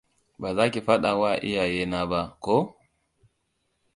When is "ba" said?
0.41-0.49, 2.11-2.21